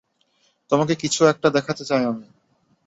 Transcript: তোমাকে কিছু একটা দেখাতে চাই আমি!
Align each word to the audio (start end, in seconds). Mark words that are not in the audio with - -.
তোমাকে 0.71 0.93
কিছু 0.95 1.21
একটা 1.25 1.47
দেখাতে 1.49 1.83
চাই 1.85 2.03
আমি! 2.05 2.25